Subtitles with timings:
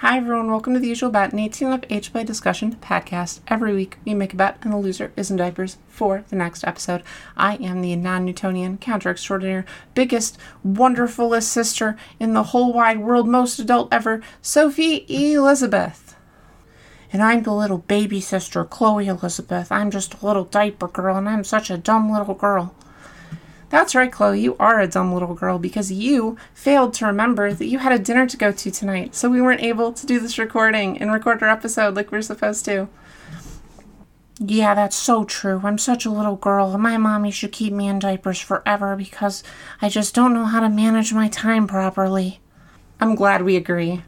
[0.00, 3.40] Hi everyone, welcome to the usual bet, an 18 up age play discussion podcast.
[3.48, 6.64] Every week we make a bet and the loser is in diapers for the next
[6.64, 7.02] episode.
[7.36, 13.58] I am the non-Newtonian, counter extraordinaire, biggest, wonderfulest sister in the whole wide world, most
[13.58, 16.16] adult ever, Sophie Elizabeth.
[17.12, 19.70] And I'm the little baby sister, Chloe Elizabeth.
[19.70, 22.74] I'm just a little diaper girl and I'm such a dumb little girl.
[23.70, 27.66] That's right, Chloe, you are a dumb little girl because you failed to remember that
[27.66, 30.38] you had a dinner to go to tonight, so we weren't able to do this
[30.38, 32.88] recording and record our episode like we are supposed to.
[34.40, 35.60] Yeah, that's so true.
[35.62, 39.44] I'm such a little girl, my mommy should keep me in diapers forever because
[39.80, 42.40] I just don't know how to manage my time properly.
[42.98, 44.02] I'm glad we agree.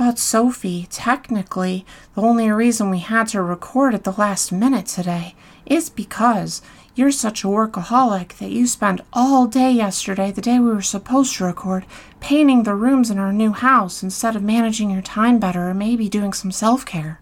[0.00, 5.34] But, Sophie, technically, the only reason we had to record at the last minute today
[5.66, 6.62] is because
[6.94, 11.36] you're such a workaholic that you spent all day yesterday, the day we were supposed
[11.36, 11.84] to record,
[12.18, 16.08] painting the rooms in our new house instead of managing your time better or maybe
[16.08, 17.20] doing some self care.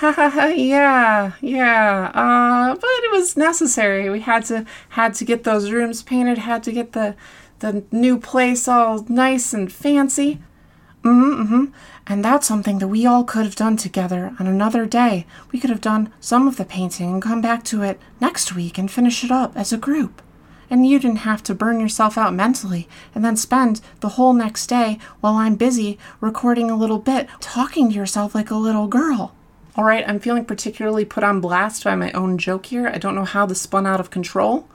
[0.00, 2.10] Yeah, yeah.
[2.14, 4.08] Uh, but it was necessary.
[4.08, 6.38] We had to had to get those rooms painted.
[6.38, 7.16] Had to get the
[7.58, 10.40] the new place all nice and fancy.
[11.06, 11.64] Mm-hmm, mm-hmm.
[12.08, 15.24] And that's something that we all could have done together on another day.
[15.52, 18.76] We could have done some of the painting and come back to it next week
[18.76, 20.20] and finish it up as a group.
[20.68, 24.66] And you didn't have to burn yourself out mentally and then spend the whole next
[24.66, 29.32] day while I'm busy recording a little bit, talking to yourself like a little girl.
[29.76, 32.88] All right, I'm feeling particularly put on blast by my own joke here.
[32.88, 34.68] I don't know how this spun out of control.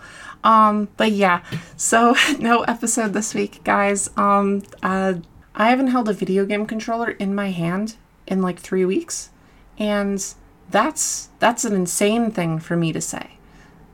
[0.45, 1.43] Um, but yeah,
[1.75, 4.09] so no episode this week, guys.
[4.15, 5.15] Um, uh,
[5.61, 7.93] I haven't held a video game controller in my hand
[8.25, 9.29] in like three weeks,
[9.77, 10.25] and
[10.71, 13.37] that's that's an insane thing for me to say.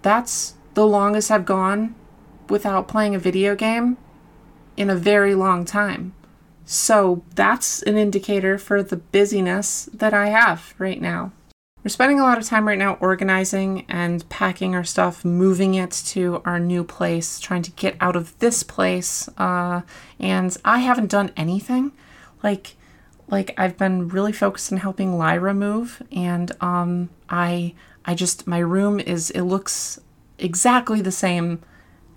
[0.01, 1.93] That's the longest I've gone
[2.47, 3.97] without playing a video game
[4.77, 6.13] in a very long time.
[6.63, 11.33] So that's an indicator for the busyness that I have right now.
[11.87, 15.91] We're spending a lot of time right now organizing and packing our stuff, moving it
[16.07, 19.29] to our new place, trying to get out of this place.
[19.37, 19.83] Uh,
[20.19, 21.93] and I haven't done anything.
[22.43, 22.75] Like,
[23.29, 27.73] like I've been really focused on helping Lyra move, and um, I,
[28.03, 29.97] I just my room is it looks
[30.37, 31.61] exactly the same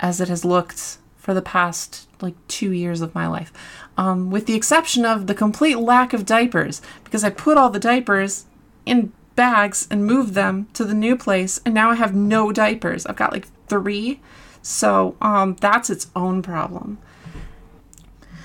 [0.01, 3.53] as it has looked for the past like two years of my life,
[3.97, 7.79] um, with the exception of the complete lack of diapers because I put all the
[7.79, 8.47] diapers
[8.85, 13.07] in bags and moved them to the new place and now I have no diapers.
[13.07, 14.21] I've got like 3.
[14.63, 16.99] So, um that's its own problem.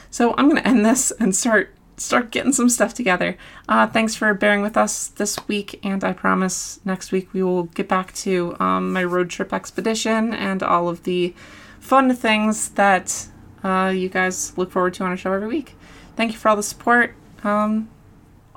[0.10, 3.38] So, I'm going to end this and start start getting some stuff together.
[3.68, 7.64] Uh, thanks for bearing with us this week, and I promise next week we will
[7.64, 11.34] get back to um, my road trip expedition and all of the
[11.80, 13.28] fun things that
[13.64, 15.76] uh, you guys look forward to on our show every week.
[16.16, 17.16] Thank you for all the support.
[17.44, 17.90] Um,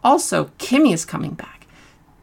[0.03, 1.58] also, Kimmy is coming back.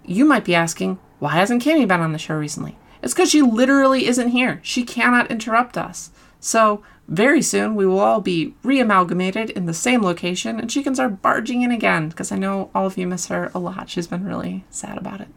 [0.08, 2.78] You might be asking, why hasn't Kimmy been on the show recently?
[3.02, 4.60] It's because she literally isn't here.
[4.64, 6.12] She cannot interrupt us.
[6.40, 10.96] So, very soon we will all be re-amalgamated in the same location and she can
[10.96, 13.90] start barging in again because I know all of you miss her a lot.
[13.90, 15.28] She's been really sad about it.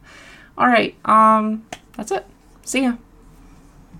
[0.57, 1.65] All right, um
[1.95, 2.25] that's it.
[2.63, 2.93] See ya.